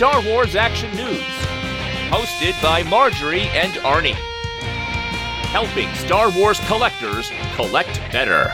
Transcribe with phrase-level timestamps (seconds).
[0.00, 1.20] This is Star Wars Action News,
[2.08, 4.14] hosted by Marjorie and Arnie,
[5.50, 8.48] helping Star Wars collectors collect better.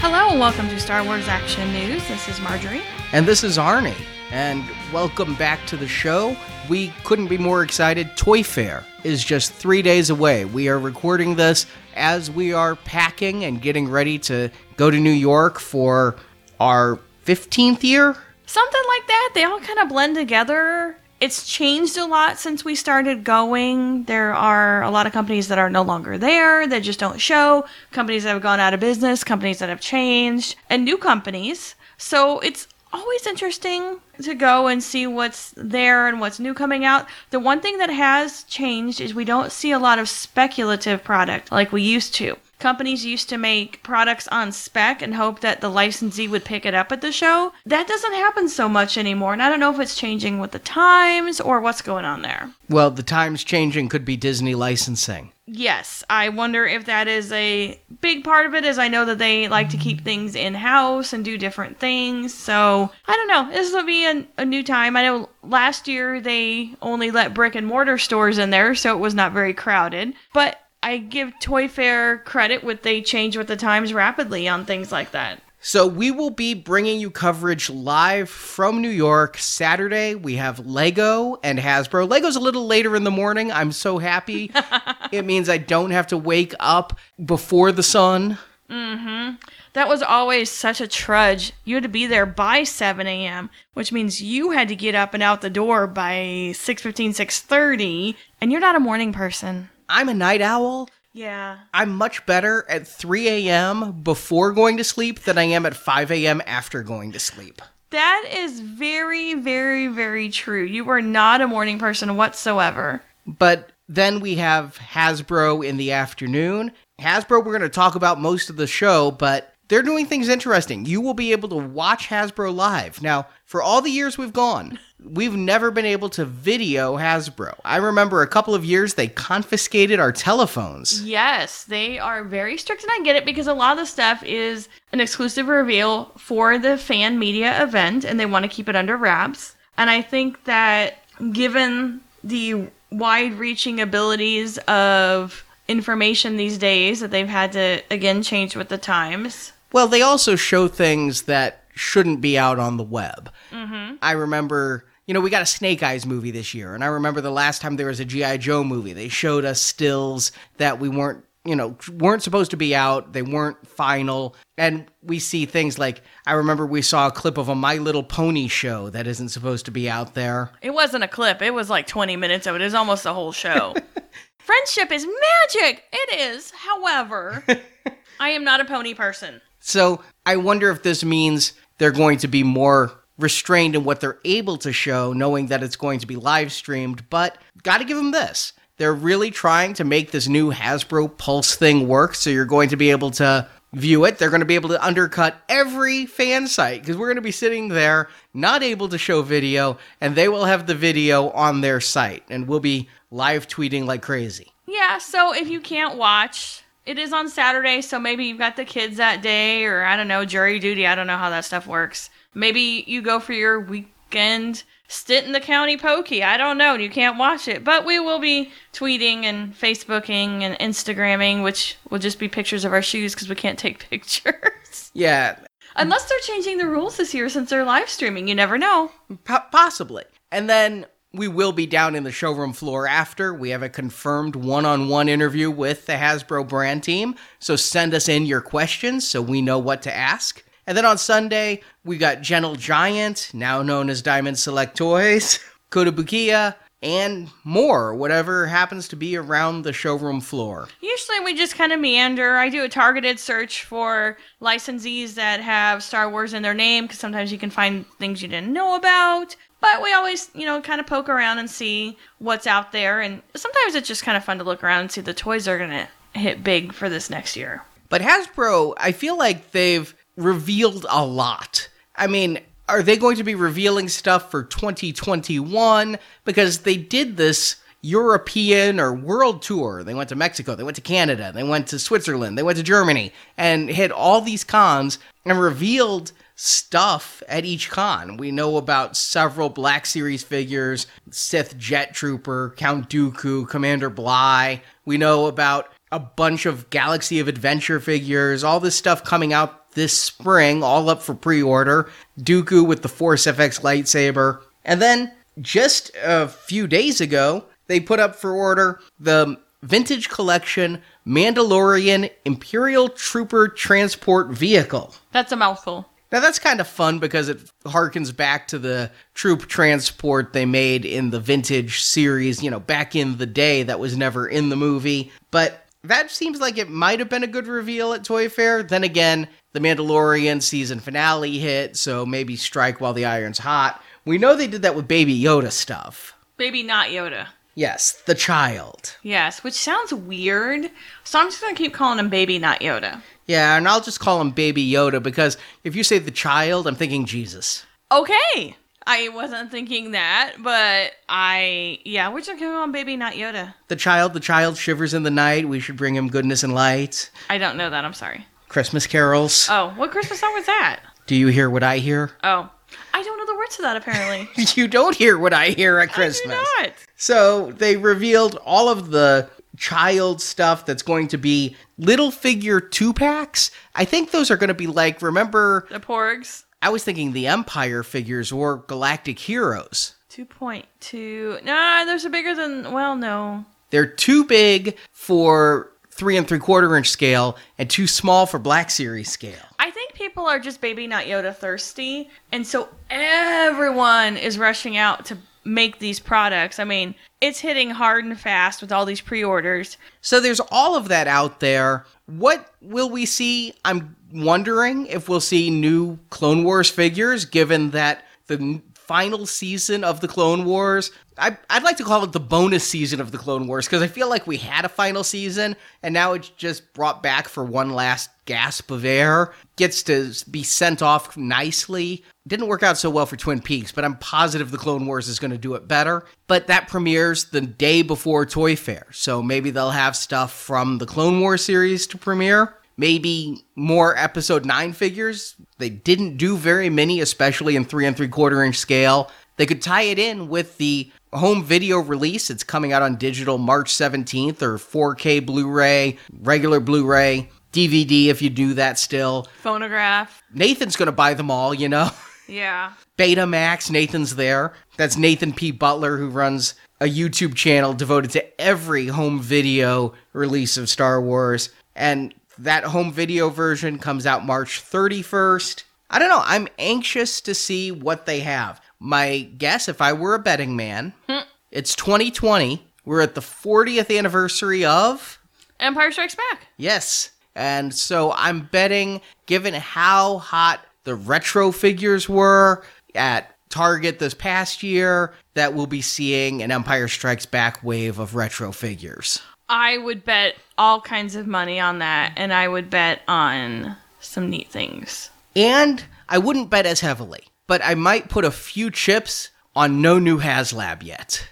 [0.00, 2.08] Hello and welcome to Star Wars Action News.
[2.08, 2.82] This is Marjorie.
[3.12, 3.94] And this is Arnie.
[4.32, 6.36] And welcome back to the show.
[6.68, 8.16] We couldn't be more excited.
[8.16, 10.44] Toy Fair is just three days away.
[10.44, 15.10] We are recording this as we are packing and getting ready to go to New
[15.10, 16.16] York for
[16.60, 18.16] our 15th year.
[18.46, 19.32] Something like that.
[19.34, 20.96] They all kind of blend together.
[21.18, 24.04] It's changed a lot since we started going.
[24.04, 27.64] There are a lot of companies that are no longer there, that just don't show,
[27.90, 31.74] companies that have gone out of business, companies that have changed, and new companies.
[31.96, 37.06] So it's always interesting to go and see what's there and what's new coming out.
[37.30, 41.52] The one thing that has changed is we don't see a lot of speculative product
[41.52, 42.36] like we used to.
[42.58, 46.72] Companies used to make products on spec and hope that the licensee would pick it
[46.72, 47.52] up at the show.
[47.66, 50.58] That doesn't happen so much anymore, and I don't know if it's changing with the
[50.58, 52.50] times or what's going on there.
[52.70, 55.32] Well, the times changing could be Disney licensing.
[55.48, 58.64] Yes, I wonder if that is a big part of it.
[58.64, 62.34] As I know that they like to keep things in house and do different things.
[62.34, 63.52] So I don't know.
[63.52, 64.96] This will be a, a new time.
[64.96, 69.00] I know last year they only let brick and mortar stores in there, so it
[69.00, 70.14] was not very crowded.
[70.34, 74.90] But I give Toy Fair credit with they change with the times rapidly on things
[74.90, 75.40] like that.
[75.66, 80.14] So we will be bringing you coverage live from New York Saturday.
[80.14, 82.08] We have Lego and Hasbro.
[82.08, 83.50] Lego's a little later in the morning.
[83.50, 84.52] I'm so happy.
[85.10, 88.38] it means I don't have to wake up before the sun.
[88.70, 89.44] Mm-hmm.
[89.72, 91.52] That was always such a trudge.
[91.64, 95.14] You had to be there by 7 a.m., which means you had to get up
[95.14, 99.70] and out the door by 6.15, 6.30, and you're not a morning person.
[99.88, 100.88] I'm a night owl.
[101.16, 101.60] Yeah.
[101.72, 104.02] I'm much better at 3 a.m.
[104.02, 106.42] before going to sleep than I am at 5 a.m.
[106.46, 107.62] after going to sleep.
[107.88, 110.62] That is very, very, very true.
[110.62, 113.02] You are not a morning person whatsoever.
[113.26, 116.72] But then we have Hasbro in the afternoon.
[117.00, 120.84] Hasbro, we're going to talk about most of the show, but they're doing things interesting.
[120.84, 123.00] You will be able to watch Hasbro live.
[123.00, 127.54] Now, for all the years we've gone, we've never been able to video Hasbro.
[127.64, 131.02] I remember a couple of years they confiscated our telephones.
[131.02, 134.22] Yes, they are very strict, and I get it because a lot of the stuff
[134.22, 138.76] is an exclusive reveal for the fan media event, and they want to keep it
[138.76, 139.54] under wraps.
[139.76, 140.98] And I think that
[141.32, 148.56] given the wide reaching abilities of information these days, that they've had to again change
[148.56, 149.52] with the times.
[149.72, 153.30] Well, they also show things that shouldn't be out on the web.
[153.52, 153.96] Mm-hmm.
[154.02, 157.20] I remember, you know, we got a Snake Eyes movie this year, and I remember
[157.20, 158.38] the last time there was a G.I.
[158.38, 162.74] Joe movie, they showed us stills that we weren't, you know, weren't supposed to be
[162.74, 164.34] out, they weren't final.
[164.58, 168.02] And we see things like, I remember we saw a clip of a My Little
[168.02, 170.50] Pony show that isn't supposed to be out there.
[170.62, 172.62] It wasn't a clip, it was like 20 minutes of it.
[172.62, 173.74] It was almost the whole show.
[174.38, 175.84] Friendship is magic!
[175.92, 176.52] It is.
[176.52, 177.44] However,
[178.20, 179.40] I am not a pony person.
[179.58, 184.18] So I wonder if this means they're going to be more restrained in what they're
[184.24, 187.08] able to show, knowing that it's going to be live streamed.
[187.10, 188.52] But got to give them this.
[188.78, 192.14] They're really trying to make this new Hasbro Pulse thing work.
[192.14, 194.18] So you're going to be able to view it.
[194.18, 197.32] They're going to be able to undercut every fan site because we're going to be
[197.32, 201.80] sitting there not able to show video, and they will have the video on their
[201.80, 202.22] site.
[202.28, 204.52] And we'll be live tweeting like crazy.
[204.66, 208.64] Yeah, so if you can't watch, it is on Saturday, so maybe you've got the
[208.64, 210.86] kids that day, or I don't know, jury duty.
[210.86, 212.10] I don't know how that stuff works.
[212.34, 216.22] Maybe you go for your weekend stint in the county pokey.
[216.22, 216.74] I don't know.
[216.74, 217.64] You can't watch it.
[217.64, 222.72] But we will be tweeting and Facebooking and Instagramming, which will just be pictures of
[222.72, 224.90] our shoes because we can't take pictures.
[224.94, 225.36] Yeah,
[225.78, 228.28] Unless they're changing the rules this year since they're live streaming.
[228.28, 228.90] You never know.
[229.24, 230.04] Po- possibly.
[230.32, 230.86] And then
[231.16, 233.32] we will be down in the showroom floor after.
[233.32, 237.16] We have a confirmed one on one interview with the Hasbro brand team.
[237.38, 240.44] So send us in your questions so we know what to ask.
[240.66, 245.38] And then on Sunday, we got Gentle Giant, now known as Diamond Select Toys,
[245.70, 250.68] Kotobukiya, and more, whatever happens to be around the showroom floor.
[250.80, 252.36] Usually we just kind of meander.
[252.36, 256.98] I do a targeted search for licensees that have Star Wars in their name because
[256.98, 259.36] sometimes you can find things you didn't know about.
[259.82, 263.00] We always, you know, kind of poke around and see what's out there.
[263.00, 265.58] And sometimes it's just kind of fun to look around and see the toys are
[265.58, 265.88] going to
[266.18, 267.62] hit big for this next year.
[267.88, 271.68] But Hasbro, I feel like they've revealed a lot.
[271.94, 275.98] I mean, are they going to be revealing stuff for 2021?
[276.24, 279.84] Because they did this European or world tour.
[279.84, 282.64] They went to Mexico, they went to Canada, they went to Switzerland, they went to
[282.64, 288.18] Germany, and hit all these cons and revealed stuff at each con.
[288.18, 294.62] We know about several Black Series figures, Sith Jet Trooper, Count Dooku, Commander Bly.
[294.84, 299.72] We know about a bunch of Galaxy of Adventure figures, all this stuff coming out
[299.72, 301.90] this spring, all up for pre order.
[302.20, 304.42] Dooku with the Force FX lightsaber.
[304.64, 310.82] And then just a few days ago, they put up for order the vintage collection
[311.06, 314.94] Mandalorian Imperial Trooper Transport Vehicle.
[315.12, 315.88] That's a mouthful.
[316.12, 320.84] Now that's kind of fun because it harkens back to the troop transport they made
[320.84, 324.56] in the vintage series, you know, back in the day that was never in the
[324.56, 325.12] movie.
[325.30, 328.62] But that seems like it might have been a good reveal at Toy Fair.
[328.62, 333.82] Then again, the Mandalorian season finale hit, so maybe strike while the iron's hot.
[334.04, 336.14] We know they did that with Baby Yoda stuff.
[336.36, 337.28] Baby not Yoda.
[337.54, 338.96] Yes, the child.
[339.02, 340.70] Yes, which sounds weird.
[341.04, 343.00] So I'm just gonna keep calling him Baby not Yoda.
[343.26, 346.76] Yeah, and I'll just call him Baby Yoda because if you say the child, I'm
[346.76, 347.66] thinking Jesus.
[347.90, 348.56] Okay.
[348.88, 353.54] I wasn't thinking that, but I yeah, we're just going on Baby not Yoda.
[353.66, 355.48] The child, the child shivers in the night.
[355.48, 357.10] We should bring him goodness and light.
[357.28, 357.84] I don't know that.
[357.84, 358.26] I'm sorry.
[358.48, 359.48] Christmas carols.
[359.50, 360.80] Oh, what Christmas song was that?
[361.06, 362.12] Do you hear what I hear?
[362.22, 362.48] Oh,
[362.94, 363.76] I don't know the words to that.
[363.76, 366.36] Apparently, you don't hear what I hear at Christmas.
[366.38, 366.74] I do not.
[366.94, 372.92] So they revealed all of the child stuff that's going to be little figure two
[372.92, 373.50] packs.
[373.74, 376.44] I think those are going to be like, remember, The Porgs.
[376.62, 379.94] I was thinking the Empire figures or Galactic Heroes.
[380.08, 381.38] Two point two.
[381.44, 382.72] Nah, those are bigger than.
[382.72, 383.44] Well, no.
[383.70, 388.70] They're too big for three and three quarter inch scale and too small for Black
[388.70, 389.34] Series scale.
[389.58, 395.04] I think people are just baby not Yoda thirsty, and so everyone is rushing out
[395.06, 396.58] to make these products.
[396.58, 399.78] I mean, it's hitting hard and fast with all these pre-orders.
[400.00, 401.86] So there's all of that out there.
[402.06, 403.54] What will we see?
[403.64, 410.00] I'm wondering if we'll see new Clone Wars figures, given that the final season of
[410.00, 410.90] the Clone Wars.
[411.18, 413.86] I, I'd like to call it the bonus season of the Clone Wars because I
[413.86, 417.70] feel like we had a final season and now it's just brought back for one
[417.70, 419.32] last gasp of air.
[419.56, 422.04] Gets to be sent off nicely.
[422.26, 425.18] Didn't work out so well for Twin Peaks, but I'm positive the Clone Wars is
[425.18, 426.04] going to do it better.
[426.26, 430.86] But that premieres the day before Toy Fair, so maybe they'll have stuff from the
[430.86, 432.54] Clone Wars series to premiere.
[432.76, 435.34] Maybe more episode 9 figures.
[435.58, 439.10] They didn't do very many, especially in 3 and 3 quarter inch scale.
[439.36, 442.30] They could tie it in with the home video release.
[442.30, 448.06] It's coming out on digital March 17th or 4K Blu ray, regular Blu ray, DVD
[448.06, 449.26] if you do that still.
[449.42, 450.22] Phonograph.
[450.32, 451.90] Nathan's going to buy them all, you know?
[452.28, 452.72] Yeah.
[452.98, 454.52] Betamax, Nathan's there.
[454.76, 455.52] That's Nathan P.
[455.52, 461.50] Butler, who runs a YouTube channel devoted to every home video release of Star Wars.
[461.76, 465.64] And that home video version comes out March 31st.
[465.90, 466.22] I don't know.
[466.24, 468.60] I'm anxious to see what they have.
[468.80, 471.20] My guess, if I were a betting man, hmm.
[471.50, 472.64] it's 2020.
[472.84, 475.18] We're at the 40th anniversary of.
[475.58, 476.46] Empire Strikes Back.
[476.56, 477.10] Yes.
[477.34, 484.62] And so I'm betting, given how hot the retro figures were at Target this past
[484.62, 489.20] year, that we'll be seeing an Empire Strikes Back wave of retro figures.
[489.48, 494.28] I would bet all kinds of money on that, and I would bet on some
[494.30, 495.10] neat things.
[495.34, 499.98] And I wouldn't bet as heavily, but I might put a few chips on no
[499.98, 501.28] new HasLab yet.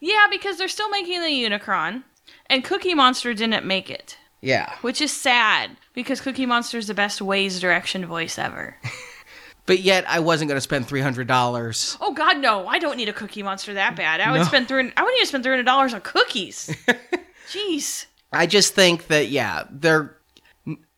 [0.00, 2.02] Yeah, because they're still making the Unicron,
[2.50, 4.70] and Cookie Monster didn't make it, Yeah.
[4.82, 8.76] which is sad because Cookie Monster is the best Waze direction voice ever.
[9.66, 11.96] But yet I wasn't going to spend $300.
[12.02, 12.66] oh God, no!
[12.66, 14.20] I don't need a Cookie Monster that bad.
[14.20, 14.44] I would No.
[14.44, 14.92] spend three.
[14.94, 16.70] I would need to spend three hundred dollars on cookies.
[17.50, 18.06] Jeez.
[18.32, 20.16] I just think that yeah, they're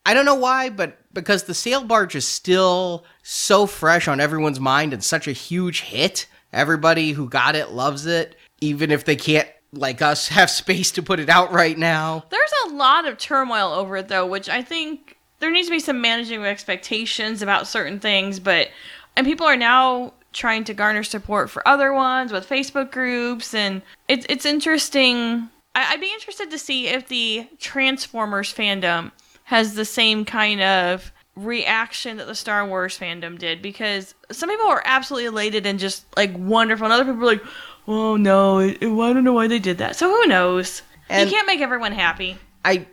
[0.06, 4.60] I don't know why, but because the sail barge is still so fresh on everyone's
[4.60, 9.16] mind and such a huge hit, everybody who got it loves it, even if they
[9.16, 12.24] can't like us have space to put it out right now.
[12.30, 15.80] There's a lot of turmoil over it though, which I think there needs to be
[15.80, 18.68] some managing of expectations about certain things, but
[19.16, 23.82] and people are now trying to garner support for other ones with Facebook groups and
[24.06, 25.48] it's it's interesting.
[25.76, 29.12] I, I'd be interested to see if the Transformers fandom
[29.44, 34.68] has the same kind of reaction that the Star Wars fandom did because some people
[34.68, 37.44] were absolutely elated and just like wonderful, and other people were like,
[37.86, 40.82] "Oh no, I don't know why they did that." So who knows?
[41.08, 42.38] And- you can't make everyone happy.
[42.64, 42.86] I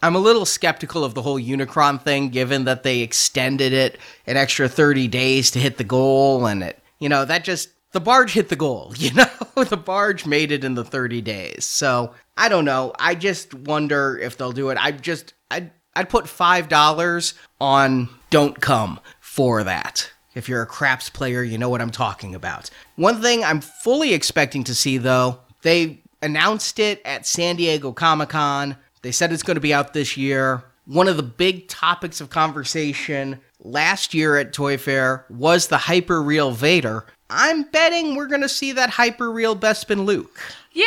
[0.00, 4.36] I'm a little skeptical of the whole Unicron thing given that they extended it an
[4.36, 8.32] extra 30 days to hit the goal and it you know that just the barge
[8.32, 9.64] hit the goal, you know?
[9.64, 11.64] the barge made it in the 30 days.
[11.64, 12.92] So I don't know.
[12.98, 14.78] I just wonder if they'll do it.
[14.80, 20.10] I just, I'd, I'd put $5 on Don't Come for that.
[20.34, 22.70] If you're a craps player, you know what I'm talking about.
[22.94, 28.28] One thing I'm fully expecting to see, though, they announced it at San Diego Comic
[28.28, 28.76] Con.
[29.02, 30.62] They said it's going to be out this year.
[30.84, 36.22] One of the big topics of conversation last year at Toy Fair was the hyper
[36.22, 37.04] real Vader.
[37.30, 40.40] I'm betting we're going to see that hyper real Bespin Luke.
[40.72, 40.84] Yeah,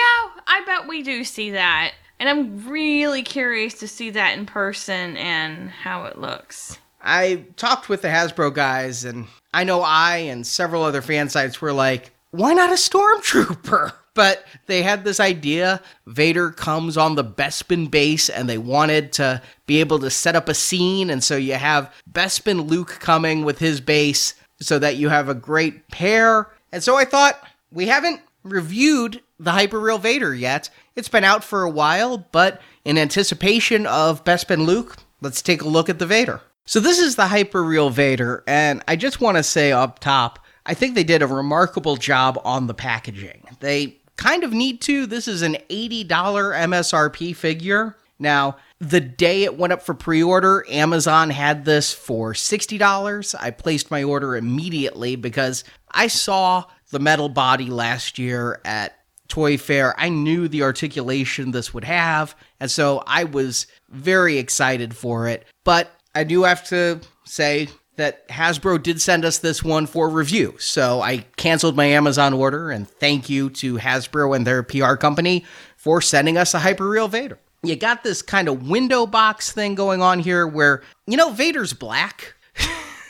[0.48, 1.94] I bet we do see that.
[2.20, 6.78] And I'm really curious to see that in person and how it looks.
[7.02, 11.62] I talked with the Hasbro guys, and I know I and several other fan sites
[11.62, 13.94] were like, why not a stormtrooper?
[14.14, 19.42] But they had this idea Vader comes on the Bespin base, and they wanted to
[19.68, 21.10] be able to set up a scene.
[21.10, 25.34] And so you have Bespin Luke coming with his base so that you have a
[25.34, 26.48] great pair.
[26.72, 30.70] And so I thought, we haven't reviewed the Hyperreal Vader yet.
[30.96, 35.68] It's been out for a while, but in anticipation of Bespin Luke, let's take a
[35.68, 36.42] look at the Vader.
[36.66, 40.74] So this is the Hyperreal Vader, and I just want to say up top, I
[40.74, 43.44] think they did a remarkable job on the packaging.
[43.60, 45.08] They kind of need to.
[45.08, 47.98] This is an $80 MSRP figure.
[48.20, 53.36] Now, the day it went up for pre order, Amazon had this for $60.
[53.40, 58.98] I placed my order immediately because I saw the metal body last year at
[59.28, 59.94] Toy Fair.
[60.00, 65.46] I knew the articulation this would have, and so I was very excited for it.
[65.64, 70.56] But I do have to say that Hasbro did send us this one for review.
[70.58, 75.46] So I canceled my Amazon order and thank you to Hasbro and their PR company
[75.78, 77.38] for sending us a Hyperreal Vader.
[77.64, 81.74] You got this kind of window box thing going on here where, you know, Vader's
[81.74, 82.34] black.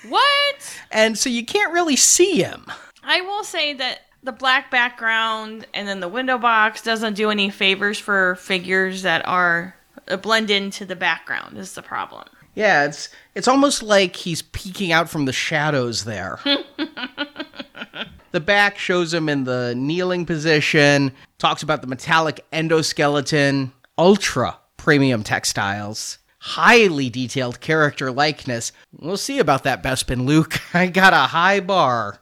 [0.08, 0.80] What?
[0.92, 2.66] and so you can't really see him.
[3.04, 7.50] I will say that the black background and then the window box doesn't do any
[7.50, 9.76] favors for figures that are
[10.08, 12.28] uh, blend into the background is the problem.
[12.54, 16.38] Yeah, it's it's almost like he's peeking out from the shadows there.
[18.32, 25.24] the back shows him in the kneeling position, talks about the metallic endoskeleton, ultra premium
[25.24, 28.72] textiles, highly detailed character likeness.
[28.98, 30.60] We'll see about that Bespin Luke.
[30.74, 32.20] I got a high bar.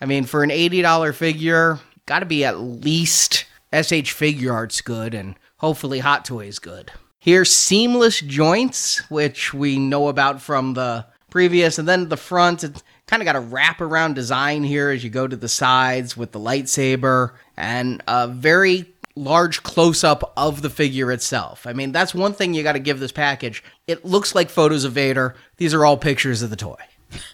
[0.00, 5.36] I mean, for an $80 figure, got to be at least SH Figuarts good and
[5.58, 6.92] hopefully Hot Toys good.
[7.18, 12.64] Here's seamless joints, which we know about from the previous, and then the front.
[12.64, 16.32] It's kind of got a wraparound design here as you go to the sides with
[16.32, 21.66] the lightsaber, and a very large close up of the figure itself.
[21.66, 23.62] I mean, that's one thing you got to give this package.
[23.86, 25.34] It looks like photos of Vader.
[25.56, 26.76] These are all pictures of the toy.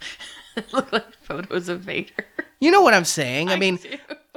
[0.72, 2.24] Look like photos of Vader.
[2.60, 3.48] You know what I'm saying?
[3.48, 3.78] I, mean,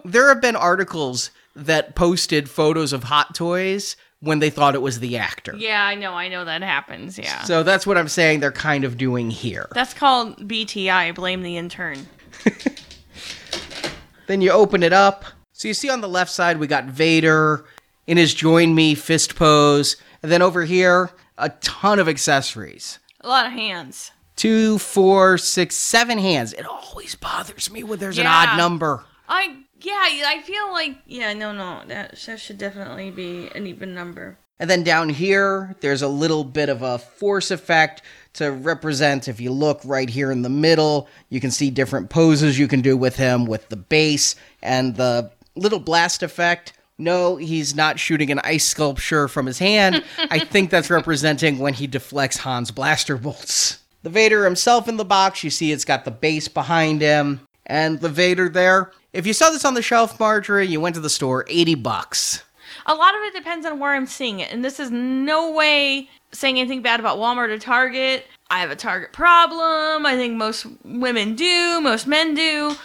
[0.05, 4.99] there have been articles that posted photos of hot toys when they thought it was
[4.99, 5.55] the actor.
[5.57, 6.13] Yeah, I know.
[6.13, 7.17] I know that happens.
[7.17, 7.41] Yeah.
[7.43, 9.67] So that's what I'm saying they're kind of doing here.
[9.73, 12.05] That's called BTI, blame the intern.
[14.31, 15.25] Then you open it up.
[15.53, 17.65] So you see on the left side, we got Vader
[18.07, 19.95] in his join me fist pose.
[20.23, 22.99] And then over here, a ton of accessories.
[23.21, 24.11] A lot of hands.
[24.35, 26.53] Two, four, six, seven hands.
[26.53, 29.03] It always bothers me when there's an odd number.
[29.27, 33.93] I yeah, I feel like yeah, no, no, that that should definitely be an even
[33.93, 34.37] number.
[34.59, 38.03] And then down here, there's a little bit of a force effect
[38.33, 39.27] to represent.
[39.27, 42.81] If you look right here in the middle, you can see different poses you can
[42.81, 46.73] do with him with the base and the little blast effect.
[46.97, 50.03] No, he's not shooting an ice sculpture from his hand.
[50.29, 53.79] I think that's representing when he deflects Han's blaster bolts.
[54.03, 57.41] The Vader himself in the box, you see it's got the base behind him.
[57.65, 58.91] And the Vader there.
[59.13, 62.43] If you saw this on the shelf, Marjorie, you went to the store, 80 bucks.
[62.85, 66.09] A lot of it depends on where I'm seeing it, and this is no way
[66.31, 68.25] saying anything bad about Walmart or Target.
[68.49, 70.05] I have a Target problem.
[70.05, 72.75] I think most women do, most men do,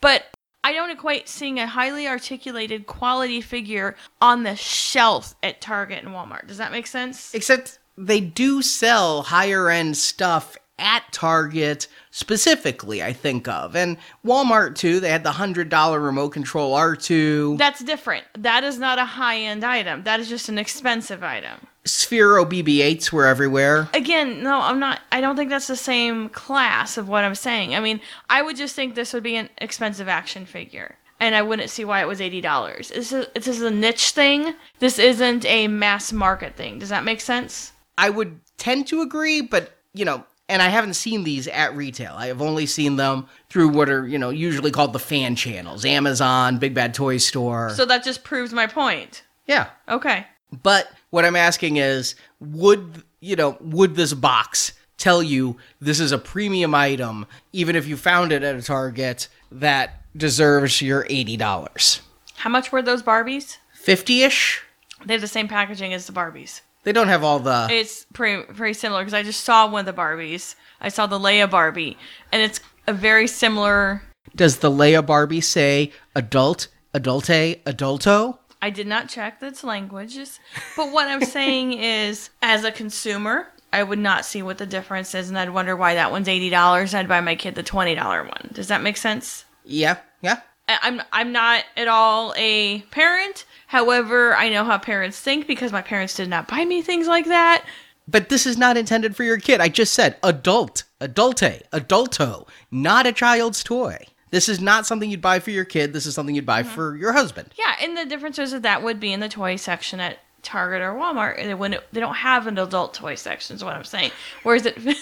[0.00, 0.31] but
[0.64, 6.14] I don't equate seeing a highly articulated quality figure on the shelf at Target and
[6.14, 6.46] Walmart.
[6.46, 7.34] Does that make sense?
[7.34, 13.74] Except they do sell higher end stuff at Target specifically, I think of.
[13.74, 17.58] And Walmart too, they had the $100 remote control R2.
[17.58, 18.24] That's different.
[18.38, 20.04] That is not a high end item.
[20.04, 21.66] That is just an expensive item.
[21.84, 23.88] Sphero BB-8s were everywhere.
[23.92, 25.00] Again, no, I'm not.
[25.10, 27.74] I don't think that's the same class of what I'm saying.
[27.74, 31.42] I mean, I would just think this would be an expensive action figure, and I
[31.42, 32.90] wouldn't see why it was eighty dollars.
[32.90, 34.54] This is this is a niche thing.
[34.78, 36.78] This isn't a mass market thing.
[36.78, 37.72] Does that make sense?
[37.98, 42.14] I would tend to agree, but you know, and I haven't seen these at retail.
[42.16, 45.84] I have only seen them through what are, you know, usually called the fan channels
[45.84, 47.70] Amazon, Big Bad Toy Store.
[47.70, 49.24] So that just proves my point.
[49.46, 49.70] yeah.
[49.88, 50.26] Okay.
[50.62, 56.10] But what I'm asking is would, you know, would this box tell you this is
[56.10, 62.00] a premium item, even if you found it at a Target that deserves your $80?
[62.36, 63.58] How much were those Barbies?
[63.74, 64.62] 50 ish?
[65.04, 66.62] They have the same packaging as the Barbies.
[66.84, 67.68] They don't have all the.
[67.70, 70.54] It's pretty pretty similar because I just saw one of the Barbies.
[70.80, 71.96] I saw the Leia Barbie,
[72.32, 74.02] and it's a very similar.
[74.34, 78.38] Does the Leia Barbie say adult, adulte, adulto?
[78.62, 80.38] I did not check its languages,
[80.76, 85.14] but what I'm saying is, as a consumer, I would not see what the difference
[85.14, 86.94] is, and I'd wonder why that one's eighty dollars.
[86.94, 88.50] I'd buy my kid the twenty dollar one.
[88.52, 89.44] Does that make sense?
[89.64, 90.40] Yeah, yeah.
[90.68, 93.44] I- I'm I'm not at all a parent.
[93.66, 97.26] However, I know how parents think because my parents did not buy me things like
[97.26, 97.64] that.
[98.06, 99.60] But this is not intended for your kid.
[99.60, 103.96] I just said adult, adulte, adulto, not a child's toy.
[104.32, 105.92] This is not something you'd buy for your kid.
[105.92, 106.74] This is something you'd buy mm-hmm.
[106.74, 107.52] for your husband.
[107.56, 110.80] Yeah, and the difference is that that would be in the toy section at Target
[110.80, 113.84] or Walmart, and when it, they don't have an adult toy section, is what I'm
[113.84, 114.10] saying.
[114.42, 114.76] Whereas it,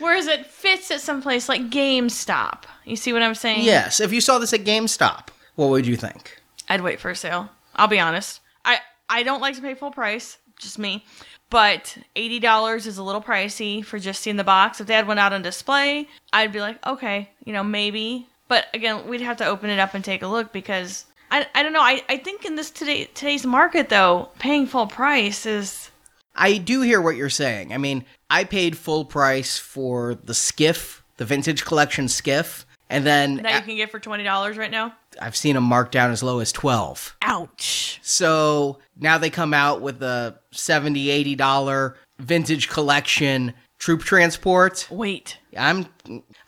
[0.00, 2.64] whereas it fits at some place like GameStop.
[2.84, 3.64] You see what I'm saying?
[3.64, 6.42] Yes, if you saw this at GameStop, what would you think?
[6.68, 7.50] I'd wait for a sale.
[7.76, 8.40] I'll be honest.
[8.64, 11.04] I I don't like to pay full price, just me.
[11.52, 14.80] But eighty dollars is a little pricey for just seeing the box.
[14.80, 18.26] If they had one out on display, I'd be like, okay, you know, maybe.
[18.48, 21.62] But again, we'd have to open it up and take a look because I, I
[21.62, 21.82] don't know.
[21.82, 25.90] I, I think in this today today's market though, paying full price is
[26.34, 27.74] I do hear what you're saying.
[27.74, 33.36] I mean, I paid full price for the skiff, the vintage collection skiff, and then
[33.36, 34.94] that you can get for twenty dollars right now.
[35.20, 37.16] I've seen them marked down as low as 12.
[37.22, 38.00] Ouch.
[38.02, 44.86] So now they come out with a 70 80 dollar vintage collection troop transport.
[44.90, 45.38] Wait.
[45.56, 45.86] I'm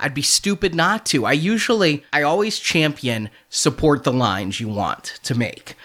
[0.01, 1.27] I'd be stupid not to.
[1.27, 5.77] I usually I always champion support the lines you want to make.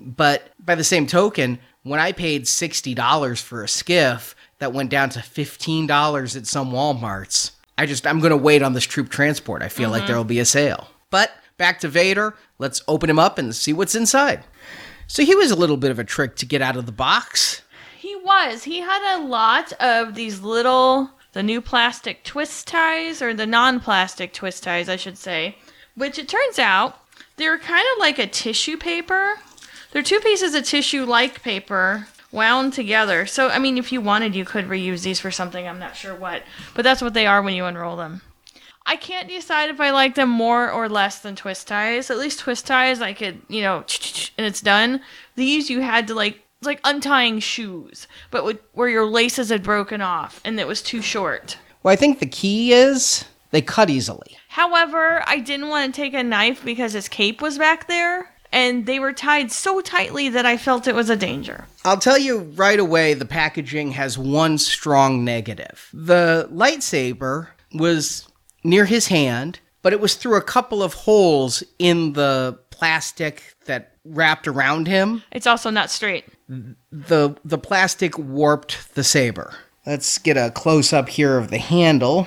[0.00, 5.10] But by the same token, when I paid $60 for a skiff that went down
[5.10, 9.62] to $15 at some Walmarts, I just I'm going to wait on this troop transport.
[9.62, 10.08] I feel like mm-hmm.
[10.08, 10.88] there'll be a sale.
[11.10, 14.44] But back to Vader, let's open him up and see what's inside.
[15.06, 17.62] So he was a little bit of a trick to get out of the box.
[17.98, 18.64] He was.
[18.64, 23.80] He had a lot of these little, the new plastic twist ties, or the non
[23.80, 25.56] plastic twist ties, I should say,
[25.94, 26.98] which it turns out
[27.36, 29.34] they're kind of like a tissue paper.
[29.92, 33.26] They're two pieces of tissue like paper wound together.
[33.26, 35.66] So, I mean, if you wanted, you could reuse these for something.
[35.66, 36.42] I'm not sure what.
[36.74, 38.20] But that's what they are when you unroll them.
[38.88, 42.10] I can't decide if I like them more or less than twist ties.
[42.10, 43.84] At least twist ties, I could, you know,
[44.38, 45.02] and it's done.
[45.36, 49.62] These you had to like, it's like untying shoes, but with, where your laces had
[49.62, 51.58] broken off and it was too short.
[51.82, 54.38] Well, I think the key is they cut easily.
[54.48, 58.86] However, I didn't want to take a knife because his cape was back there, and
[58.86, 61.66] they were tied so tightly that I felt it was a danger.
[61.84, 65.90] I'll tell you right away the packaging has one strong negative.
[65.92, 68.26] The lightsaber was
[68.64, 73.92] near his hand, but it was through a couple of holes in the plastic that
[74.04, 75.22] wrapped around him.
[75.32, 76.24] It's also not straight.
[76.90, 79.54] The the plastic warped the saber.
[79.86, 82.26] Let's get a close up here of the handle.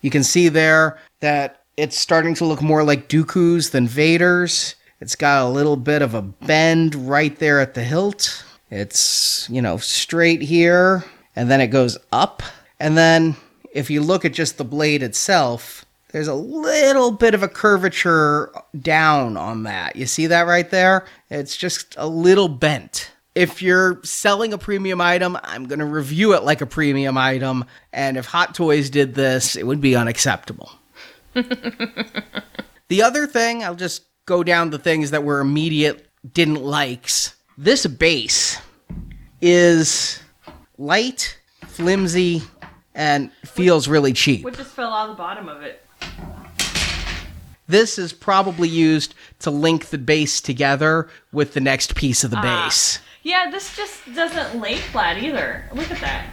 [0.00, 4.74] You can see there that it's starting to look more like Dooku's than Vader's.
[5.00, 8.44] It's got a little bit of a bend right there at the hilt.
[8.70, 11.04] It's, you know, straight here,
[11.36, 12.42] and then it goes up.
[12.80, 13.36] And then
[13.74, 18.50] if you look at just the blade itself, there's a little bit of a curvature
[18.78, 19.96] down on that.
[19.96, 21.04] You see that right there?
[21.28, 23.10] It's just a little bent.
[23.34, 27.64] If you're selling a premium item, I'm going to review it like a premium item.
[27.92, 30.70] And if Hot Toys did this, it would be unacceptable.
[31.34, 37.34] the other thing, I'll just go down the things that were immediate didn't likes.
[37.58, 38.56] This base
[39.40, 40.22] is
[40.78, 42.42] light, flimsy,
[42.94, 44.44] and feels really cheap.
[44.44, 45.80] What just fell out the bottom of it?
[47.66, 52.36] This is probably used to link the base together with the next piece of the
[52.38, 52.64] Ah.
[52.66, 52.98] base.
[53.22, 55.64] Yeah, this just doesn't lay flat either.
[55.72, 56.26] Look at that.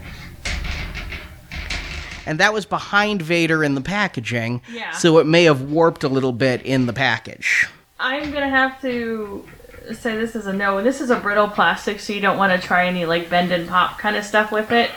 [2.26, 4.92] And that was behind Vader in the packaging, Yeah.
[4.92, 7.68] so it may have warped a little bit in the package.
[8.00, 9.48] I'm gonna have to
[9.94, 10.84] say this is a no.
[10.84, 13.68] This is a brittle plastic, so you don't want to try any like bend and
[13.68, 14.92] pop kind of stuff with it.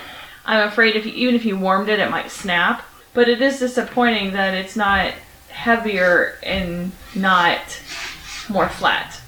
[0.45, 2.85] I'm afraid if you, even if you warmed it, it might snap.
[3.13, 5.15] But it is disappointing that it's not
[5.49, 7.61] heavier and not
[8.49, 9.21] more flat.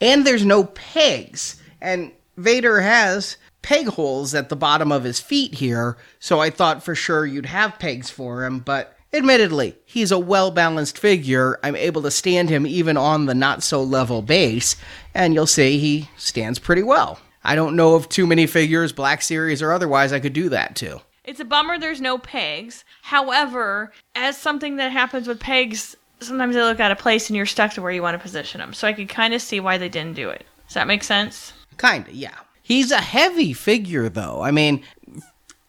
[0.00, 1.60] And there's no pegs.
[1.80, 6.84] And Vader has peg holes at the bottom of his feet here, so I thought
[6.84, 11.58] for sure you'd have pegs for him, but Admittedly, he's a well balanced figure.
[11.62, 14.76] I'm able to stand him even on the not so level base,
[15.14, 17.18] and you'll see he stands pretty well.
[17.46, 20.74] I don't know of too many figures, Black Series or otherwise, I could do that
[20.74, 21.00] too.
[21.22, 22.84] It's a bummer there's no pegs.
[23.02, 27.46] However, as something that happens with pegs, sometimes they look out of place and you're
[27.46, 28.72] stuck to where you want to position them.
[28.72, 30.44] So I could kind of see why they didn't do it.
[30.66, 31.52] Does that make sense?
[31.78, 32.34] Kinda, yeah.
[32.62, 34.42] He's a heavy figure, though.
[34.42, 34.82] I mean,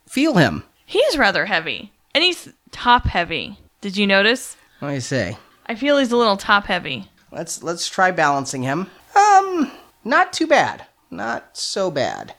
[0.07, 0.63] feel him.
[0.85, 1.91] He's rather heavy.
[2.15, 3.59] And he's top heavy.
[3.81, 4.57] Did you notice?
[4.81, 5.37] Let me see.
[5.67, 7.07] I feel he's a little top heavy.
[7.31, 8.89] Let's let's try balancing him.
[9.15, 9.71] Um,
[10.03, 10.87] not too bad.
[11.09, 12.35] Not so bad.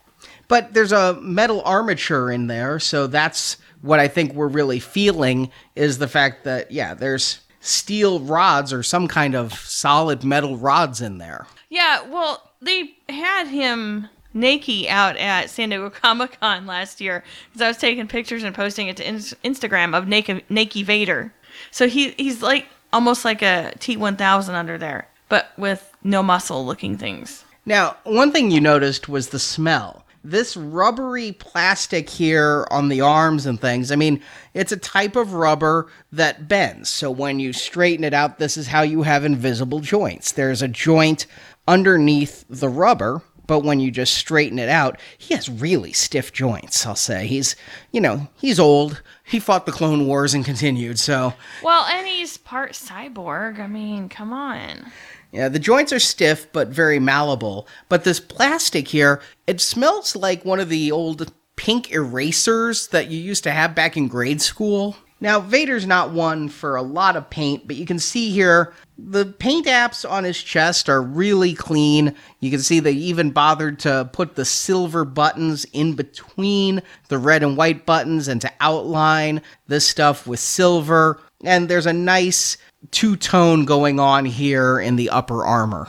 [0.48, 5.50] But there's a metal armature in there, so that's what I think we're really feeling
[5.76, 11.00] is the fact that yeah, there's steel rods or some kind of solid metal rods
[11.00, 11.46] in there.
[11.68, 17.62] Yeah, well, they had him Nakey out at San Diego Comic Con last year because
[17.62, 21.32] I was taking pictures and posting it to in- Instagram of Naked Nakey Vader.
[21.70, 26.96] So he he's like almost like a T1000 under there, but with no muscle looking
[26.96, 27.44] things.
[27.68, 30.06] Now, one thing you noticed was the smell.
[30.24, 34.22] This rubbery plastic here on the arms and things, I mean,
[34.54, 36.88] it's a type of rubber that bends.
[36.88, 40.32] So when you straighten it out, this is how you have invisible joints.
[40.32, 41.26] There's a joint
[41.66, 46.84] underneath the rubber but when you just straighten it out, he has really stiff joints,
[46.84, 47.26] I'll say.
[47.26, 47.56] He's,
[47.90, 49.02] you know, he's old.
[49.24, 51.32] He fought the Clone Wars and continued, so.
[51.62, 53.58] Well, and he's part cyborg.
[53.58, 54.92] I mean, come on.
[55.32, 57.68] Yeah, the joints are stiff but very malleable.
[57.88, 63.18] But this plastic here, it smells like one of the old pink erasers that you
[63.18, 64.96] used to have back in grade school.
[65.20, 69.26] Now, Vader's not one for a lot of paint, but you can see here the
[69.26, 72.14] paint apps on his chest are really clean.
[72.38, 77.42] You can see they even bothered to put the silver buttons in between the red
[77.42, 81.20] and white buttons and to outline this stuff with silver.
[81.42, 82.56] And there's a nice
[82.90, 85.88] two tone going on here in the upper armor.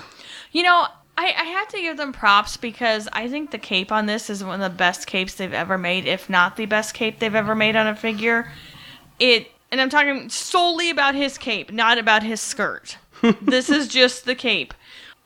[0.51, 4.05] You know, I, I have to give them props because I think the cape on
[4.05, 7.19] this is one of the best capes they've ever made, if not the best cape
[7.19, 8.51] they've ever made on a figure
[9.19, 12.97] it and I'm talking solely about his cape, not about his skirt.
[13.41, 14.73] this is just the cape.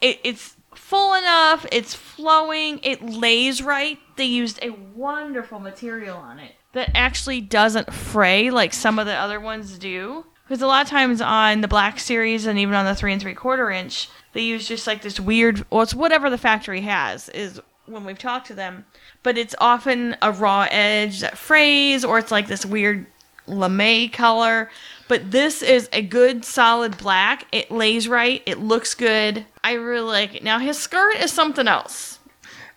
[0.01, 3.97] It, it's full enough, it's flowing, it lays right.
[4.17, 9.13] They used a wonderful material on it that actually doesn't fray like some of the
[9.13, 10.25] other ones do.
[10.43, 13.21] Because a lot of times on the black series and even on the three and
[13.21, 17.29] three quarter inch, they use just like this weird, well, it's whatever the factory has,
[17.29, 18.85] is when we've talked to them.
[19.23, 23.05] But it's often a raw edge that frays, or it's like this weird
[23.47, 24.69] lame color.
[25.07, 27.47] But this is a good solid black.
[27.51, 28.41] It lays right.
[28.45, 29.45] It looks good.
[29.63, 30.43] I really like it.
[30.43, 32.19] Now his skirt is something else.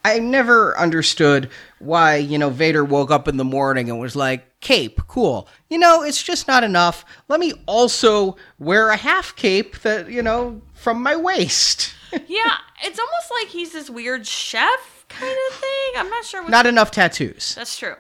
[0.05, 1.51] I never understood
[1.81, 5.49] why, you know, Vader woke up in the morning and was like, cape, cool.
[5.71, 7.05] You know, it's just not enough.
[7.29, 11.95] Let me also wear a half cape that, you know, from my waist.
[12.13, 15.93] yeah, it's almost like he's this weird chef kind of thing.
[15.97, 16.49] I'm not sure.
[16.49, 17.55] Not enough tattoos.
[17.55, 17.95] That's true.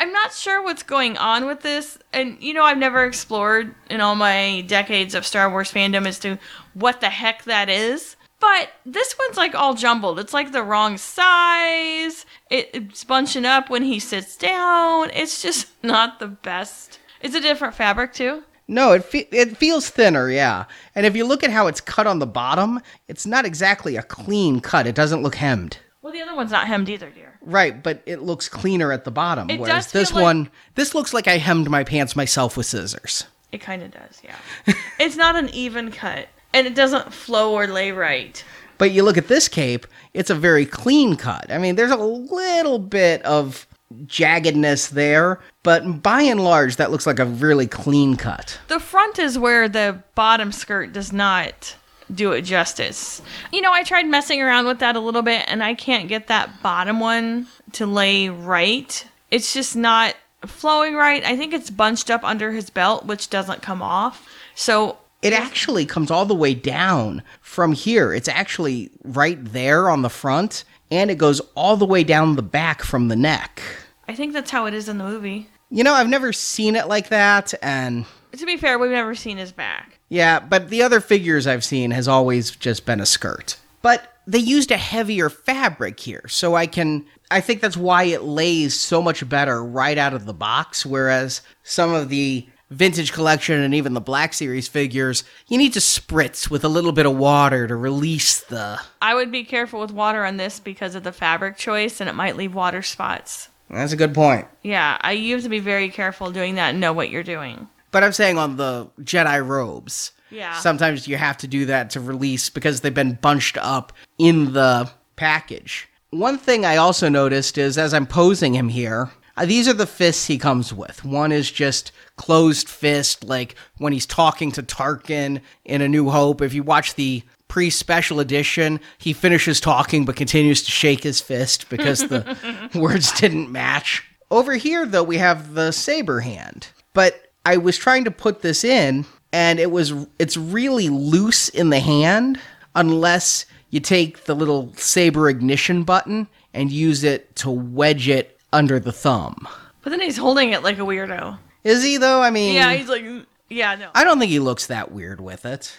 [0.00, 1.98] I'm not sure what's going on with this.
[2.12, 6.18] And, you know, I've never explored in all my decades of Star Wars fandom as
[6.20, 6.36] to
[6.74, 8.16] what the heck that is.
[8.40, 10.18] But this one's like all jumbled.
[10.20, 12.24] It's like the wrong size.
[12.50, 15.10] It, it's bunching up when he sits down.
[15.12, 17.00] It's just not the best.
[17.20, 18.44] It's a different fabric, too.
[18.68, 20.66] No, it fe- it feels thinner, yeah.
[20.94, 24.02] And if you look at how it's cut on the bottom, it's not exactly a
[24.02, 24.86] clean cut.
[24.86, 25.78] It doesn't look hemmed.
[26.02, 27.38] Well, the other one's not hemmed either, dear.
[27.40, 29.48] Right, but it looks cleaner at the bottom.
[29.50, 32.66] It whereas does this like- one, this looks like I hemmed my pants myself with
[32.66, 33.24] scissors.
[33.50, 34.36] It kind of does, yeah.
[35.00, 38.44] it's not an even cut, and it doesn't flow or lay right.
[38.78, 41.50] But you look at this cape, it's a very clean cut.
[41.50, 43.66] I mean, there's a little bit of
[44.06, 48.58] jaggedness there, but by and large, that looks like a really clean cut.
[48.68, 51.76] The front is where the bottom skirt does not
[52.14, 53.22] do it justice.
[53.52, 56.26] You know, I tried messing around with that a little bit, and I can't get
[56.28, 59.06] that bottom one to lay right.
[59.30, 60.14] It's just not
[60.46, 61.24] flowing right.
[61.24, 64.28] I think it's bunched up under his belt, which doesn't come off.
[64.54, 68.12] So It actually comes all the way down from here.
[68.14, 72.42] It's actually right there on the front, and it goes all the way down the
[72.42, 73.60] back from the neck.
[74.06, 75.48] I think that's how it is in the movie.
[75.70, 79.36] You know, I've never seen it like that, and To be fair, we've never seen
[79.38, 79.98] his back.
[80.08, 83.58] yeah, but the other figures I've seen has always just been a skirt.
[83.82, 87.04] But they used a heavier fabric here, so I can.
[87.30, 91.42] I think that's why it lays so much better right out of the box, whereas
[91.64, 96.50] some of the vintage collection and even the Black Series figures, you need to spritz
[96.50, 98.80] with a little bit of water to release the.
[99.00, 102.14] I would be careful with water on this because of the fabric choice and it
[102.14, 103.48] might leave water spots.
[103.70, 104.46] That's a good point.
[104.62, 107.68] Yeah, I you have to be very careful doing that and know what you're doing.
[107.90, 110.12] But I'm saying on the Jedi robes.
[110.30, 110.58] Yeah.
[110.58, 114.90] Sometimes you have to do that to release because they've been bunched up in the
[115.16, 115.88] package.
[116.10, 119.86] One thing I also noticed is as I'm posing him here, uh, these are the
[119.86, 121.04] fists he comes with.
[121.04, 126.42] One is just closed fist, like when he's talking to Tarkin in A New Hope.
[126.42, 131.20] If you watch the pre special edition, he finishes talking but continues to shake his
[131.20, 134.04] fist because the words didn't match.
[134.30, 136.68] Over here, though, we have the saber hand.
[136.92, 141.70] But I was trying to put this in, and it was it's really loose in
[141.70, 142.40] the hand
[142.74, 148.78] unless you take the little saber ignition button and use it to wedge it under
[148.78, 149.46] the thumb.
[149.82, 151.38] But then he's holding it like a weirdo.
[151.64, 152.22] Is he though?
[152.22, 153.04] I mean, Yeah, he's like,
[153.48, 153.90] yeah, no.
[153.94, 155.76] I don't think he looks that weird with it.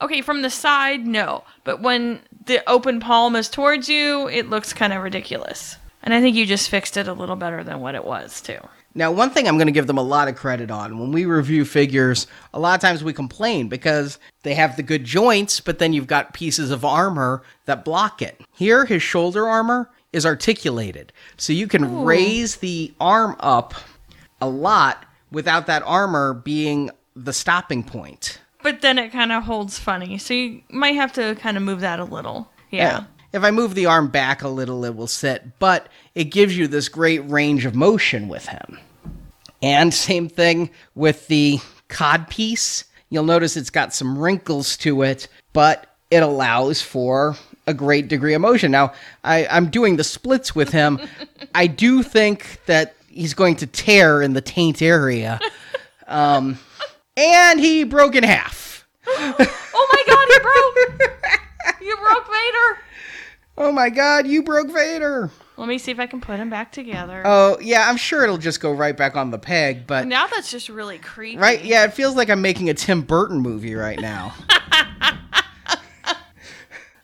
[0.00, 1.44] Okay, from the side, no.
[1.64, 5.76] But when the open palm is towards you, it looks kind of ridiculous.
[6.02, 8.58] And I think you just fixed it a little better than what it was, too.
[8.94, 11.26] Now, one thing I'm going to give them a lot of credit on when we
[11.26, 15.78] review figures, a lot of times we complain because they have the good joints, but
[15.80, 18.40] then you've got pieces of armor that block it.
[18.54, 23.74] Here, his shoulder armor is articulated, so you can raise the arm up
[24.40, 28.40] a lot without that armor being the stopping point.
[28.62, 31.80] But then it kind of holds funny, so you might have to kind of move
[31.80, 32.50] that a little.
[32.70, 33.04] Yeah.
[33.32, 36.66] If I move the arm back a little, it will sit, but it gives you
[36.66, 38.78] this great range of motion with him.
[39.62, 42.84] And same thing with the cod piece.
[43.10, 47.36] You'll notice it's got some wrinkles to it, but it allows for
[47.68, 48.72] a great degree of motion.
[48.72, 50.98] Now, I, I'm doing the splits with him.
[51.54, 55.38] I do think that he's going to tear in the taint area.
[56.06, 56.58] Um,
[57.16, 58.86] and he broke in half.
[59.06, 61.80] Oh my god, he broke!
[61.82, 62.78] you broke Vader!
[63.58, 65.30] Oh my god, you broke Vader!
[65.58, 67.22] Let me see if I can put him back together.
[67.26, 70.06] Oh, yeah, I'm sure it'll just go right back on the peg, but.
[70.06, 71.36] now that's just really creepy.
[71.36, 71.62] Right?
[71.62, 74.34] Yeah, it feels like I'm making a Tim Burton movie right now.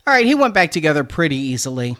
[0.07, 1.97] All right, he went back together pretty easily.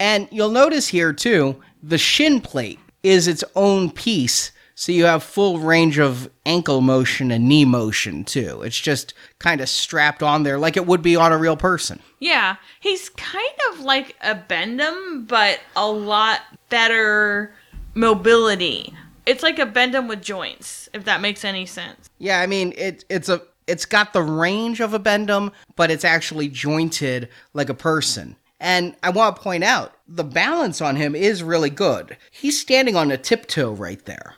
[0.00, 4.50] And you'll notice here, too, the shin plate is its own piece.
[4.74, 8.62] So you have full range of ankle motion and knee motion, too.
[8.62, 12.00] It's just kind of strapped on there like it would be on a real person.
[12.18, 17.54] Yeah, he's kind of like a Bendum, but a lot better
[17.94, 18.92] mobility.
[19.26, 22.08] It's like a Bendum with joints, if that makes any sense.
[22.18, 26.04] Yeah, I mean it it's a it's got the range of a bendum, but it's
[26.04, 28.36] actually jointed like a person.
[28.60, 32.16] And I want to point out the balance on him is really good.
[32.30, 34.36] He's standing on a tiptoe right there.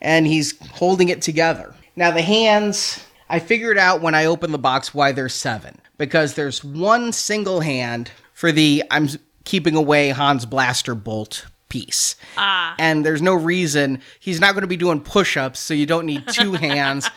[0.00, 1.74] And he's holding it together.
[1.96, 5.80] Now the hands, I figured out when I opened the box why there's seven.
[5.96, 9.08] Because there's one single hand for the I'm
[9.44, 12.14] keeping away Hans Blaster bolt piece.
[12.36, 12.76] Ah.
[12.78, 16.28] And there's no reason he's not going to be doing push-ups, so you don't need
[16.28, 17.10] two hands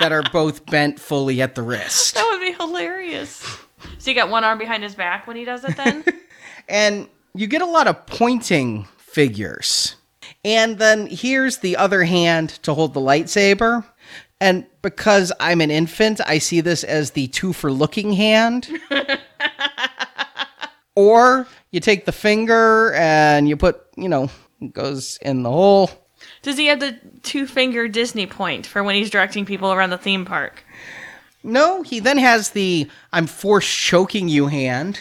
[0.00, 2.14] that are both bent fully at the wrist.
[2.14, 3.40] That would be hilarious.
[3.98, 6.04] So you got one arm behind his back when he does it then?
[6.68, 9.94] And you get a lot of pointing figures.
[10.44, 13.84] And then here's the other hand to hold the lightsaber.
[14.40, 18.68] And because I'm an infant, I see this as the two for looking hand.
[20.94, 24.28] or you take the finger and you put, you know,
[24.60, 25.90] it goes in the hole.
[26.46, 29.98] Does he have the two finger Disney point for when he's directing people around the
[29.98, 30.62] theme park?
[31.42, 35.00] No, he then has the I'm force choking you hand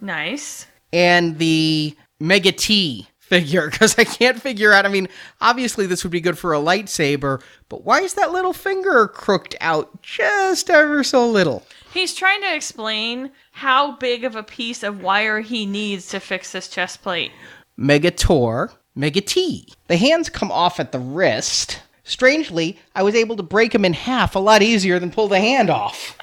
[0.00, 0.68] Nice.
[0.92, 4.86] and the Mega T figure because I can't figure out.
[4.86, 5.08] I mean,
[5.40, 9.56] obviously this would be good for a lightsaber, but why is that little finger crooked
[9.60, 11.66] out just ever so little?
[11.92, 16.52] He's trying to explain how big of a piece of wire he needs to fix
[16.52, 17.32] this chest plate.
[17.76, 19.68] Megator, Mega T.
[19.88, 21.80] The hands come off at the wrist.
[22.04, 25.40] Strangely, I was able to break him in half a lot easier than pull the
[25.40, 26.16] hand off.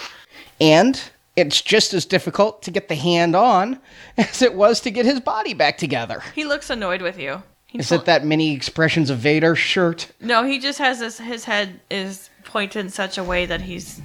[0.60, 1.00] and
[1.36, 3.78] it's just as difficult to get the hand on
[4.18, 6.22] as it was to get his body back together.
[6.34, 7.42] He looks annoyed with you.
[7.66, 10.10] He Is it that many expressions of Vader shirt?
[10.20, 11.18] No, he just has this.
[11.18, 14.00] His head is pointed in such a way that he's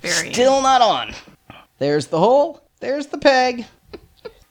[0.00, 0.32] very.
[0.32, 1.14] Still not on.
[1.78, 2.64] There's the hole.
[2.80, 3.66] There's the peg.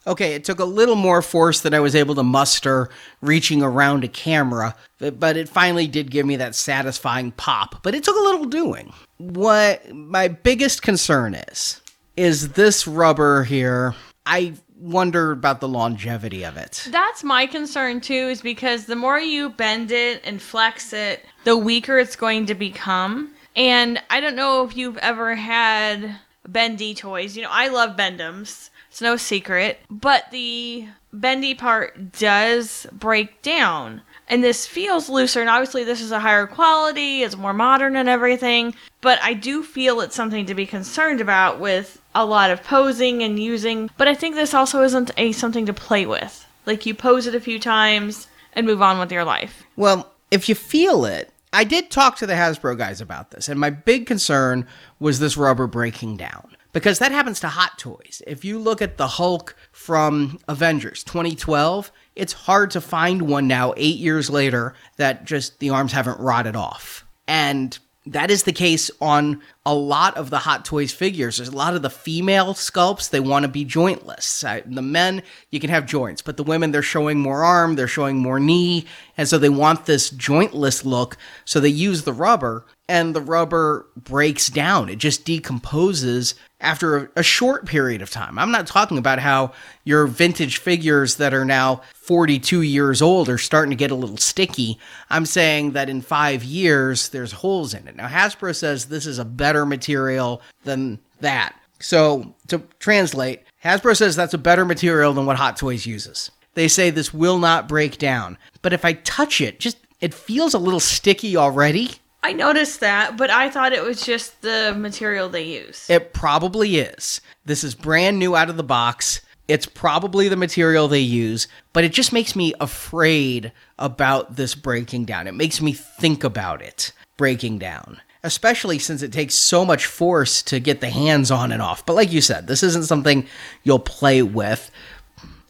[0.06, 2.90] Okay, it took a little more force than I was able to muster
[3.22, 7.82] reaching around a camera, but it finally did give me that satisfying pop.
[7.84, 8.94] But it took a little doing.
[9.18, 11.82] What my biggest concern is,
[12.18, 13.96] is this rubber here.
[14.26, 16.88] I wonder about the longevity of it.
[16.92, 21.58] That's my concern too, is because the more you bend it and flex it, the
[21.58, 23.34] weaker it's going to become.
[23.56, 27.38] And I don't know if you've ever had bendy toys.
[27.38, 28.70] You know, I love Bendums.
[28.94, 29.80] It's no secret.
[29.90, 34.04] But the bendy part does break down.
[34.28, 38.08] And this feels looser, and obviously, this is a higher quality, it's more modern and
[38.08, 38.76] everything.
[39.02, 43.24] But I do feel it's something to be concerned about with a lot of posing
[43.24, 43.90] and using.
[43.98, 46.46] But I think this also isn't a something to play with.
[46.68, 49.64] Like you pose it a few times and move on with your life.
[49.76, 53.60] Well, if you feel it, I did talk to the Hasbro guys about this, and
[53.60, 54.68] my big concern
[55.00, 56.56] was this rubber breaking down.
[56.74, 58.22] Because that happens to Hot Toys.
[58.26, 63.74] If you look at the Hulk from Avengers 2012, it's hard to find one now,
[63.78, 67.06] eight years later, that just the arms haven't rotted off.
[67.28, 71.38] And that is the case on a lot of the Hot Toys figures.
[71.38, 74.42] There's a lot of the female sculpts, they want to be jointless.
[74.42, 78.18] The men, you can have joints, but the women, they're showing more arm, they're showing
[78.18, 78.86] more knee,
[79.18, 81.18] and so they want this jointless look.
[81.46, 84.90] So they use the rubber, and the rubber breaks down.
[84.90, 88.40] It just decomposes after a, a short period of time.
[88.40, 93.38] I'm not talking about how your vintage figures that are now 42 years old are
[93.38, 94.80] starting to get a little sticky.
[95.10, 97.96] I'm saying that in five years, there's holes in it.
[97.96, 101.56] Now, Hasbro says this is a better material than that.
[101.80, 106.32] So, to translate, Hasbro says that's a better material than what Hot Toys uses.
[106.56, 108.38] They say this will not break down.
[108.62, 111.92] But if I touch it, just it feels a little sticky already.
[112.22, 115.90] I noticed that, but I thought it was just the material they use.
[115.90, 117.20] It probably is.
[117.46, 119.22] This is brand new out of the box.
[119.50, 125.04] It's probably the material they use, but it just makes me afraid about this breaking
[125.04, 125.28] down.
[125.28, 130.42] It makes me think about it breaking down, especially since it takes so much force
[130.44, 131.86] to get the hands on and off.
[131.86, 133.28] But like you said, this isn't something
[133.64, 134.72] you'll play with.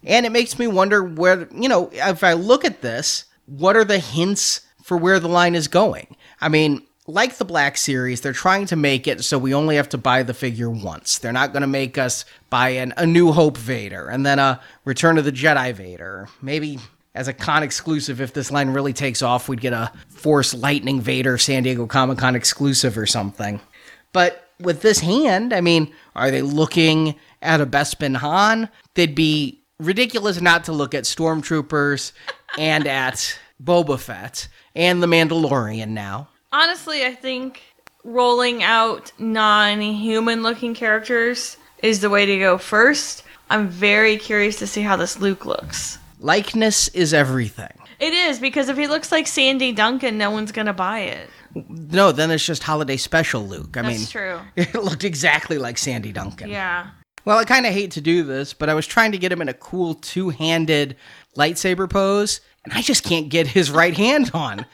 [0.05, 3.85] And it makes me wonder where, you know, if I look at this, what are
[3.85, 6.15] the hints for where the line is going?
[6.41, 9.89] I mean, like the Black Series, they're trying to make it so we only have
[9.89, 11.17] to buy the figure once.
[11.17, 14.61] They're not going to make us buy an, a New Hope Vader and then a
[14.85, 16.29] Return of the Jedi Vader.
[16.41, 16.79] Maybe
[17.15, 21.01] as a con exclusive, if this line really takes off, we'd get a Force Lightning
[21.01, 23.59] Vader San Diego Comic Con exclusive or something.
[24.13, 28.69] But with this hand, I mean, are they looking at a Bespin Han?
[28.93, 32.11] They'd be ridiculous not to look at Stormtroopers
[32.57, 36.29] and at Boba Fett and the Mandalorian now.
[36.51, 37.61] Honestly, I think
[38.03, 43.23] rolling out non human looking characters is the way to go first.
[43.49, 45.97] I'm very curious to see how this Luke looks.
[46.19, 47.73] Likeness is everything.
[47.99, 51.29] It is, because if he looks like Sandy Duncan, no one's going to buy it.
[51.69, 53.77] No, then it's just holiday special Luke.
[53.77, 54.39] I That's mean, true.
[54.55, 56.49] it looked exactly like Sandy Duncan.
[56.49, 56.87] Yeah.
[57.25, 59.41] Well, I kind of hate to do this, but I was trying to get him
[59.41, 60.97] in a cool two handed
[61.37, 64.65] lightsaber pose, and I just can't get his right hand on.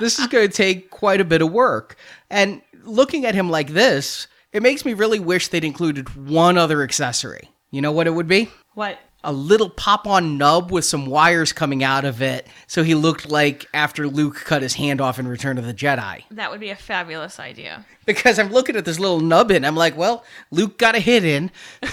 [0.00, 1.96] this is going to take quite a bit of work.
[2.30, 6.82] And looking at him like this, it makes me really wish they'd included one other
[6.82, 7.50] accessory.
[7.70, 8.50] You know what it would be?
[8.74, 8.98] What?
[9.24, 13.28] A little pop on nub with some wires coming out of it, so he looked
[13.28, 16.22] like after Luke cut his hand off in Return of the Jedi.
[16.30, 17.84] That would be a fabulous idea.
[18.06, 21.24] Because I'm looking at this little nub in, I'm like, well, Luke got a hit
[21.24, 21.50] in.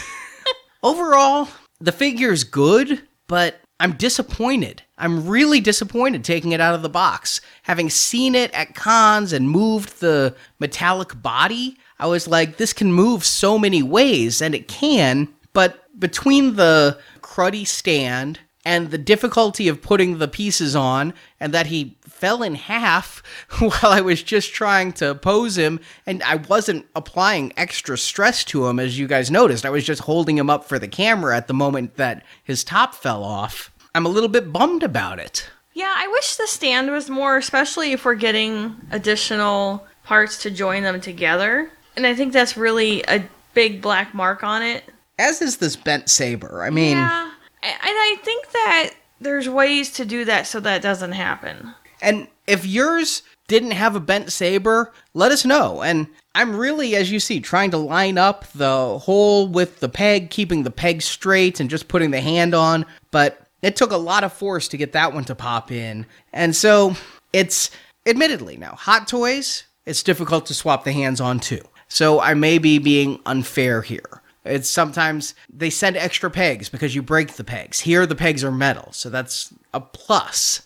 [0.83, 1.47] Overall,
[1.79, 4.83] the figure's good, but I'm disappointed.
[4.97, 7.41] I'm really disappointed taking it out of the box.
[7.63, 12.93] Having seen it at cons and moved the metallic body, I was like, this can
[12.93, 16.99] move so many ways, and it can, but between the
[17.35, 22.55] cruddy stand and the difficulty of putting the pieces on, and that he fell in
[22.55, 23.21] half
[23.59, 28.65] while I was just trying to pose him, and I wasn't applying extra stress to
[28.65, 29.65] him, as you guys noticed.
[29.65, 32.95] I was just holding him up for the camera at the moment that his top
[32.95, 33.71] fell off.
[33.93, 35.47] I'm a little bit bummed about it.
[35.73, 40.81] Yeah, I wish the stand was more, especially if we're getting additional parts to join
[40.81, 41.69] them together.
[41.95, 44.85] And I think that's really a big black mark on it.
[45.17, 46.63] As is this bent saber.
[46.63, 47.31] I mean, yeah.
[47.63, 51.73] And I think that there's ways to do that so that doesn't happen.
[52.01, 55.81] And if yours didn't have a bent saber, let us know.
[55.81, 60.29] And I'm really, as you see, trying to line up the hole with the peg,
[60.29, 62.85] keeping the peg straight and just putting the hand on.
[63.11, 66.05] But it took a lot of force to get that one to pop in.
[66.33, 66.95] And so
[67.33, 67.71] it's
[68.05, 71.61] admittedly now, Hot Toys, it's difficult to swap the hands on too.
[71.87, 74.21] So I may be being unfair here.
[74.45, 77.79] It's sometimes they send extra pegs because you break the pegs.
[77.79, 80.61] Here, the pegs are metal, so that's a plus.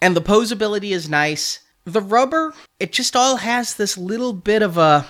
[0.00, 1.60] And the posability is nice.
[1.84, 5.06] The rubber, it just all has this little bit of a,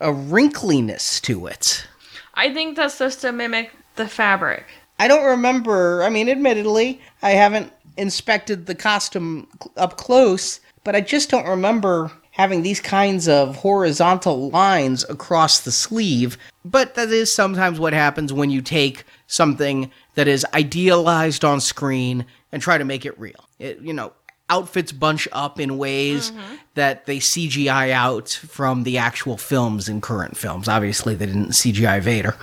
[0.00, 1.86] a wrinkliness to it.
[2.34, 4.66] I think that's just to mimic the fabric.
[4.98, 6.02] I don't remember.
[6.02, 12.12] I mean, admittedly, I haven't inspected the costume up close, but I just don't remember
[12.32, 16.36] having these kinds of horizontal lines across the sleeve.
[16.64, 22.26] But that is sometimes what happens when you take something that is idealized on screen
[22.50, 23.48] and try to make it real.
[23.58, 24.12] It, you know,
[24.48, 26.54] outfits bunch up in ways mm-hmm.
[26.74, 30.68] that they CGI out from the actual films in current films.
[30.68, 32.36] Obviously, they didn't CGI Vader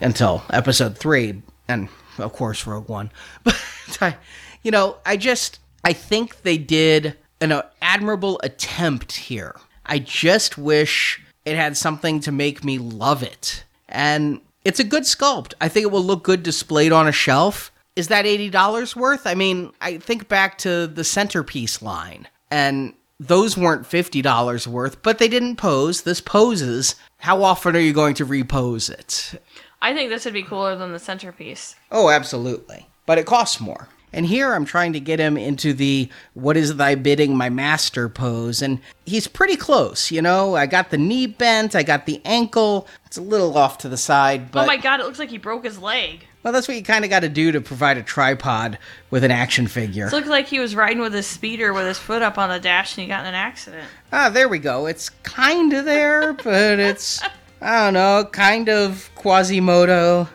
[0.00, 3.10] until episode three, and of course, Rogue One.
[3.86, 4.16] But I,
[4.62, 7.16] you know, I just I think they did
[7.52, 9.56] an admirable attempt here.
[9.86, 13.64] I just wish it had something to make me love it.
[13.88, 15.54] And it's a good sculpt.
[15.60, 17.70] I think it will look good displayed on a shelf.
[17.96, 19.26] Is that $80 worth?
[19.26, 25.18] I mean, I think back to the centerpiece line, and those weren't $50 worth, but
[25.18, 26.02] they didn't pose.
[26.02, 26.96] This poses.
[27.18, 29.40] How often are you going to repose it?
[29.80, 31.76] I think this would be cooler than the centerpiece.
[31.92, 32.88] Oh, absolutely.
[33.06, 33.88] But it costs more.
[34.14, 38.08] And here I'm trying to get him into the what is thy bidding, my master
[38.08, 38.62] pose.
[38.62, 40.54] And he's pretty close, you know?
[40.54, 42.86] I got the knee bent, I got the ankle.
[43.06, 44.62] It's a little off to the side, but.
[44.62, 46.26] Oh my god, it looks like he broke his leg.
[46.44, 48.78] Well, that's what you kind of got to do to provide a tripod
[49.10, 50.06] with an action figure.
[50.06, 52.60] It looked like he was riding with his speeder with his foot up on the
[52.60, 53.88] dash and he got in an accident.
[54.12, 54.86] Ah, there we go.
[54.86, 57.20] It's kind of there, but it's,
[57.60, 60.28] I don't know, kind of Quasimodo.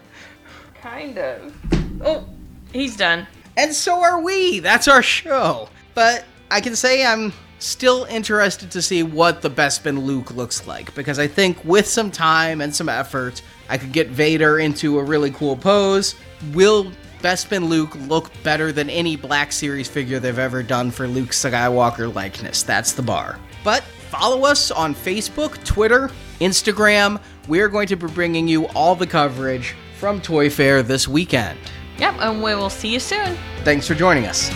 [0.82, 1.54] Kind of.
[2.02, 2.26] Oh,
[2.74, 3.26] he's done
[3.60, 4.60] and so are we.
[4.60, 5.68] That's our show.
[5.94, 10.96] But I can say I'm still interested to see what the Bespin Luke looks like
[10.96, 15.04] because I think with some time and some effort, I could get Vader into a
[15.04, 16.16] really cool pose.
[16.54, 16.90] Will
[17.22, 22.16] Bespin Luke look better than any Black Series figure they've ever done for Luke Skywalker
[22.16, 22.64] likeness?
[22.64, 23.38] That's the bar.
[23.66, 27.20] But follow us on Facebook, Twitter, Instagram.
[27.50, 31.60] We're going to be bringing you all the coverage from Toy Fair this weekend.
[32.00, 33.38] Yep, and we will see you soon.
[33.64, 34.50] Thanks for joining us.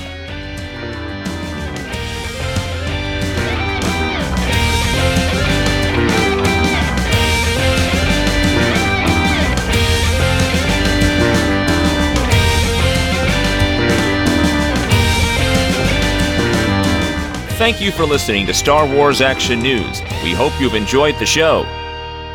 [17.64, 20.02] Thank you for listening to Star Wars Action News.
[20.22, 21.62] We hope you've enjoyed the show.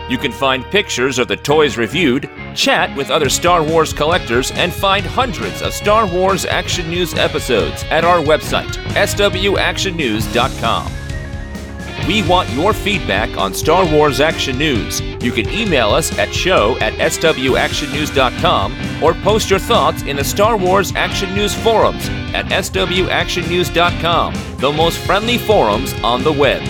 [0.09, 4.73] You can find pictures of the toys reviewed, chat with other Star Wars collectors, and
[4.73, 10.93] find hundreds of Star Wars Action News episodes at our website, swactionnews.com.
[12.09, 15.01] We want your feedback on Star Wars Action News.
[15.23, 20.57] You can email us at show at swactionnews.com or post your thoughts in the Star
[20.57, 26.63] Wars Action News forums at swactionnews.com, the most friendly forums on the web.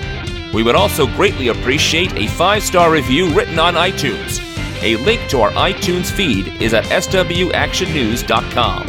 [0.55, 4.41] We would also greatly appreciate a five star review written on iTunes.
[4.83, 8.87] A link to our iTunes feed is at swactionnews.com.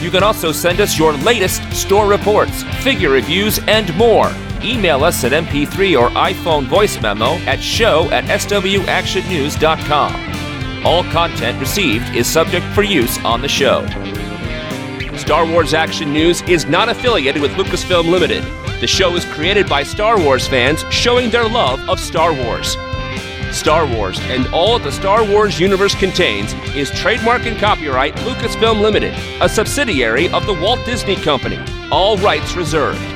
[0.00, 4.32] You can also send us your latest store reports, figure reviews, and more.
[4.62, 10.86] Email us at MP3 or iPhone voice memo at show at swactionnews.com.
[10.86, 13.86] All content received is subject for use on the show.
[15.16, 18.44] Star Wars Action News is not affiliated with Lucasfilm Limited.
[18.80, 22.76] The show is created by Star Wars fans showing their love of Star Wars.
[23.50, 29.14] Star Wars, and all the Star Wars universe contains is trademark and copyright Lucasfilm Limited,
[29.40, 31.58] a subsidiary of the Walt Disney Company.
[31.90, 33.15] All rights reserved.